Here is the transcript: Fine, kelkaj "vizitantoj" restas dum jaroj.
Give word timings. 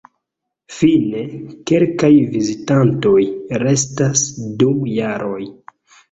Fine, 0.75 1.19
kelkaj 1.71 2.09
"vizitantoj" 2.35 3.21
restas 3.65 4.23
dum 4.63 4.81
jaroj. 4.93 5.43